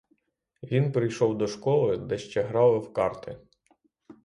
[0.63, 3.37] Він прийшов до школи, де ще грали в карти.